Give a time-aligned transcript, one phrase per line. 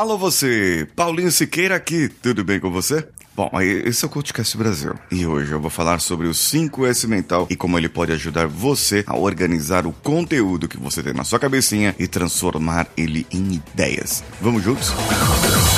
[0.00, 3.06] Alô você, Paulinho Siqueira aqui, tudo bem com você?
[3.36, 7.46] Bom, esse é o CoachCast Brasil e hoje eu vou falar sobre o 5S mental
[7.50, 11.38] e como ele pode ajudar você a organizar o conteúdo que você tem na sua
[11.38, 14.24] cabecinha e transformar ele em ideias.
[14.40, 14.88] Vamos juntos?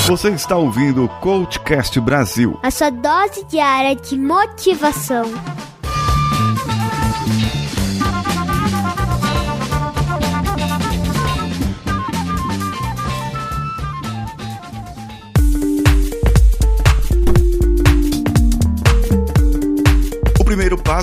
[0.06, 5.24] Você está ouvindo o CoachCast Brasil, a sua dose diária de motivação.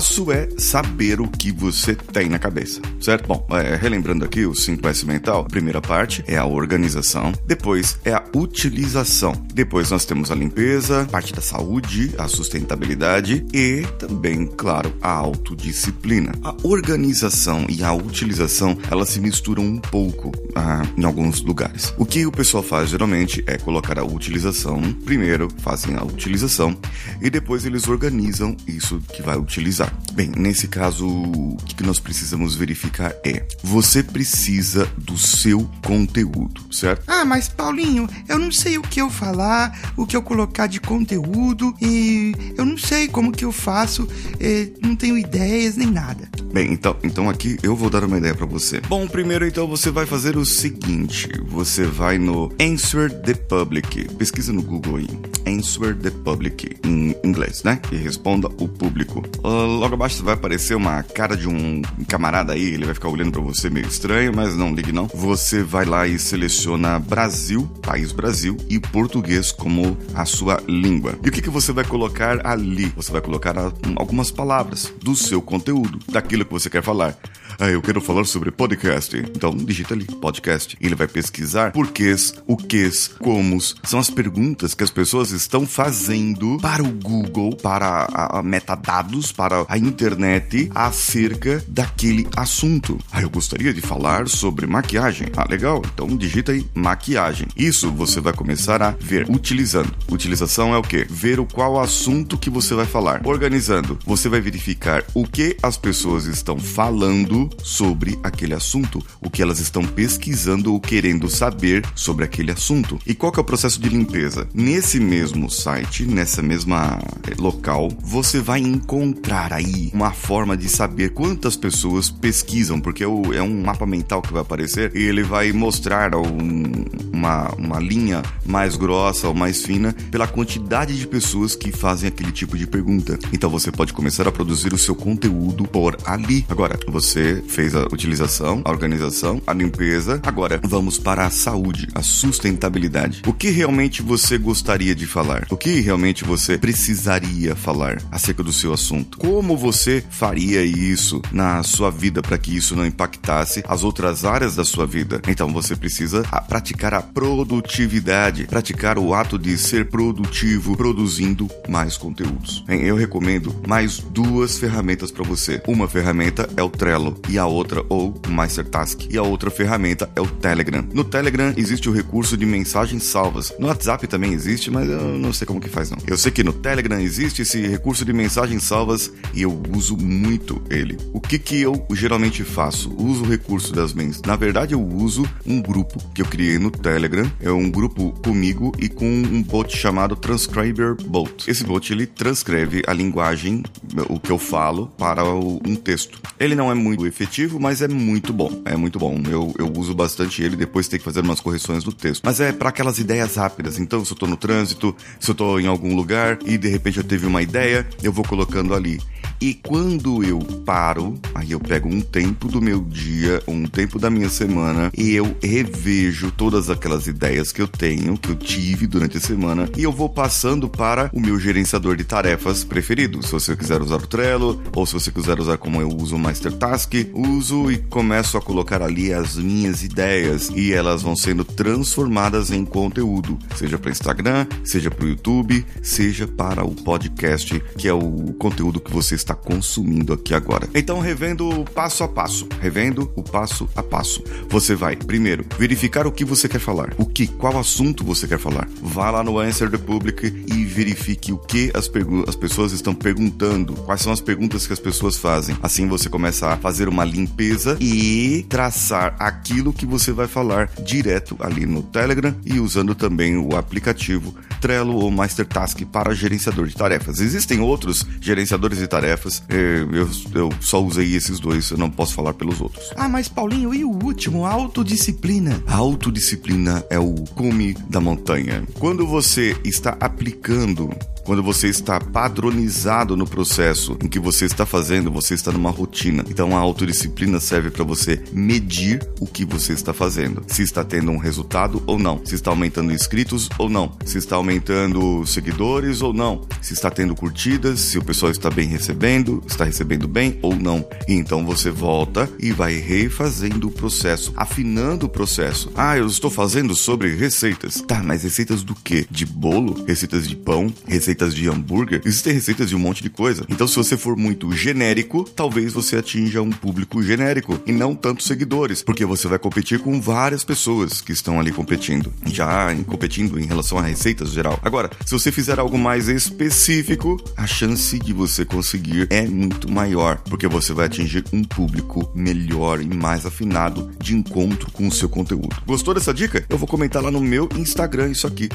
[0.00, 3.26] Passo é saber o que você tem na cabeça, certo?
[3.26, 8.14] Bom, é, relembrando aqui o 5S mental, a primeira parte é a organização, depois é
[8.14, 14.90] a utilização, depois nós temos a limpeza, parte da saúde, a sustentabilidade e também, claro,
[15.02, 16.32] a autodisciplina.
[16.42, 21.92] A organização e a utilização, elas se misturam um pouco ah, em alguns lugares.
[21.98, 26.74] O que o pessoal faz geralmente é colocar a utilização primeiro, fazem a utilização
[27.20, 29.89] e depois eles organizam isso que vai utilizar.
[30.12, 37.04] Bem, nesse caso, o que nós precisamos verificar é: você precisa do seu conteúdo, certo?
[37.06, 40.80] Ah, mas Paulinho, eu não sei o que eu falar, o que eu colocar de
[40.80, 46.28] conteúdo e eu não sei como que eu faço, eh, não tenho ideias nem nada.
[46.52, 48.80] Bem, então, então aqui eu vou dar uma ideia para você.
[48.80, 54.52] Bom, primeiro então você vai fazer o seguinte: você vai no Answer the Public, pesquisa
[54.52, 55.08] no Google aí,
[55.46, 57.80] Answer the Public em inglês, né?
[57.92, 59.22] E responda o público.
[59.44, 63.32] Uh, logo abaixo vai aparecer uma cara de um camarada aí, ele vai ficar olhando
[63.32, 65.06] para você meio estranho, mas não ligue não.
[65.14, 71.14] Você vai lá e seleciona Brasil, país Brasil e português como a sua língua.
[71.24, 72.92] E o que, que você vai colocar ali?
[72.96, 73.54] Você vai colocar
[73.96, 77.16] algumas palavras do seu conteúdo, daquilo que você quer falar.
[77.62, 79.14] Ah, eu quero falar sobre podcast.
[79.14, 80.78] Então digita ali, podcast.
[80.80, 83.76] Ele vai pesquisar porquês, o quês, comos.
[83.84, 89.30] São as perguntas que as pessoas estão fazendo para o Google, para a, a metadados,
[89.30, 92.98] para a internet acerca daquele assunto.
[93.12, 95.28] Ah, eu gostaria de falar sobre maquiagem.
[95.36, 95.82] Ah, legal.
[95.92, 97.46] Então digita aí maquiagem.
[97.54, 99.94] Isso você vai começar a ver utilizando.
[100.10, 101.04] Utilização é o que?
[101.10, 103.20] Ver o qual assunto que você vai falar.
[103.22, 109.42] Organizando, você vai verificar o que as pessoas estão falando sobre aquele assunto, o que
[109.42, 112.98] elas estão pesquisando ou querendo saber sobre aquele assunto.
[113.06, 114.48] E qual que é o processo de limpeza?
[114.54, 121.10] Nesse mesmo site, nessa mesma eh, local, você vai encontrar aí uma forma de saber
[121.10, 126.14] quantas pessoas pesquisam, porque é, um mapa mental que vai aparecer e ele vai mostrar
[126.14, 132.08] um, uma, uma linha mais grossa ou mais fina pela quantidade de pessoas que fazem
[132.08, 133.18] aquele tipo de pergunta.
[133.32, 136.44] Então você pode começar a produzir o seu conteúdo por ali.
[136.48, 140.20] Agora, você fez a utilização, a organização, a limpeza.
[140.22, 143.22] Agora vamos para a saúde, a sustentabilidade.
[143.26, 145.46] O que realmente você gostaria de falar?
[145.50, 149.18] O que realmente você precisaria falar acerca do seu assunto?
[149.18, 154.56] Como você faria isso na sua vida para que isso não impactasse as outras áreas
[154.56, 155.20] da sua vida?
[155.28, 162.64] Então você precisa praticar a produtividade, praticar o ato de ser produtivo, produzindo mais conteúdos.
[162.68, 165.62] Eu recomendo mais duas ferramentas para você.
[165.66, 169.06] Uma ferramenta é o Trello e a outra ou MasterTask.
[169.10, 170.86] E a outra ferramenta é o Telegram.
[170.92, 173.52] No Telegram existe o recurso de mensagens salvas.
[173.58, 175.98] No WhatsApp também existe, mas eu não sei como que faz não.
[176.06, 180.62] Eu sei que no Telegram existe esse recurso de mensagens salvas e eu uso muito
[180.70, 180.98] ele.
[181.12, 182.92] O que que eu geralmente faço?
[182.96, 184.22] Uso o recurso das mensagens.
[184.26, 187.30] Na verdade, eu uso um grupo que eu criei no Telegram.
[187.40, 191.50] É um grupo comigo e com um bot chamado Transcriber Bot.
[191.50, 193.62] Esse bot ele transcreve a linguagem,
[194.08, 196.20] o que eu falo, para um texto.
[196.38, 198.62] Ele não é muito efetivo mas é muito bom.
[198.64, 199.20] É muito bom.
[199.28, 202.22] Eu, eu uso bastante ele, depois tem que fazer umas correções do texto.
[202.24, 203.78] Mas é para aquelas ideias rápidas.
[203.78, 206.98] Então, se eu tô no trânsito, se eu tô em algum lugar e de repente
[206.98, 209.00] eu teve uma ideia, eu vou colocando ali.
[209.40, 214.10] E quando eu paro, aí eu pego um tempo do meu dia, um tempo da
[214.10, 219.16] minha semana, e eu revejo todas aquelas ideias que eu tenho, que eu tive durante
[219.16, 223.22] a semana, e eu vou passando para o meu gerenciador de tarefas preferido.
[223.24, 226.18] Se você quiser usar o Trello, ou se você quiser usar como eu uso o
[226.18, 231.44] Master Task, uso e começo a colocar ali as minhas ideias, e elas vão sendo
[231.44, 237.88] transformadas em conteúdo, seja para Instagram, seja para o YouTube, seja para o podcast, que
[237.88, 240.68] é o conteúdo que você está está consumindo aqui agora.
[240.74, 244.22] Então, revendo passo a passo, revendo o passo a passo.
[244.48, 248.38] Você vai, primeiro, verificar o que você quer falar, o que, qual assunto você quer
[248.38, 248.68] falar.
[248.82, 251.90] Vá lá no Answer the Public e verifique o que as,
[252.28, 255.56] as pessoas estão perguntando, quais são as perguntas que as pessoas fazem.
[255.62, 261.36] Assim você começa a fazer uma limpeza e traçar aquilo que você vai falar direto
[261.40, 267.20] ali no Telegram e usando também o aplicativo Trello ou Mastertask para gerenciador de tarefas.
[267.20, 272.14] Existem outros gerenciadores de tarefas, eh, eu, eu só usei esses dois, eu não posso
[272.14, 272.90] falar pelos outros.
[272.94, 275.62] Ah, mas Paulinho, e o último, a autodisciplina?
[275.66, 278.62] A autodisciplina é o cume da montanha.
[278.78, 280.94] Quando você está aplicando ерунду.
[281.24, 286.24] Quando você está padronizado no processo em que você está fazendo, você está numa rotina.
[286.28, 290.42] Então a autodisciplina serve para você medir o que você está fazendo.
[290.46, 292.24] Se está tendo um resultado ou não.
[292.24, 293.92] Se está aumentando inscritos ou não.
[294.04, 296.46] Se está aumentando seguidores ou não.
[296.60, 300.84] Se está tendo curtidas, se o pessoal está bem recebendo, está recebendo bem ou não.
[301.06, 305.70] E então você volta e vai refazendo o processo, afinando o processo.
[305.74, 307.82] Ah, eu estou fazendo sobre receitas.
[307.86, 309.06] Tá, mas receitas do quê?
[309.10, 309.84] De bolo?
[309.86, 310.72] Receitas de pão?
[310.86, 313.44] Receitas receitas de hambúrguer, existem receitas de um monte de coisa.
[313.48, 318.26] Então, se você for muito genérico, talvez você atinja um público genérico e não tantos
[318.26, 323.46] seguidores, porque você vai competir com várias pessoas que estão ali competindo, já competindo em
[323.46, 324.58] relação a receitas geral.
[324.62, 330.18] Agora, se você fizer algo mais específico, a chance de você conseguir é muito maior,
[330.28, 335.08] porque você vai atingir um público melhor e mais afinado de encontro com o seu
[335.08, 335.56] conteúdo.
[335.66, 336.44] Gostou dessa dica?
[336.48, 338.48] Eu vou comentar lá no meu Instagram isso aqui,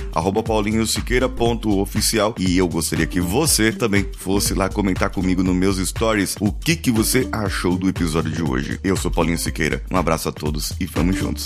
[0.45, 6.35] paulinhosiqueira.oficial e e eu gostaria que você também fosse lá comentar comigo nos meus stories
[6.39, 8.79] o que, que você achou do episódio de hoje.
[8.83, 11.45] Eu sou Paulinho Siqueira, um abraço a todos e vamos juntos.